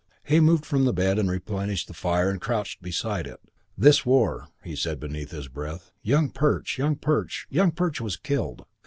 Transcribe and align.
He 0.23 0.39
moved 0.39 0.65
from 0.65 0.85
the 0.85 0.93
bed 0.93 1.19
and 1.19 1.29
replenished 1.29 1.87
the 1.87 1.93
fire 1.93 2.31
and 2.31 2.41
crouched 2.41 2.81
beside 2.81 3.27
it. 3.27 3.39
This 3.77 4.03
war! 4.03 4.47
He 4.63 4.75
said 4.75 4.99
beneath 4.99 5.29
his 5.29 5.47
breath, 5.47 5.91
"Young 6.01 6.31
Perch! 6.31 6.79
Young 6.79 6.95
Perch!" 6.95 7.45
Young 7.51 7.69
Perch 7.69 8.01
was 8.01 8.17
killed. 8.17 8.65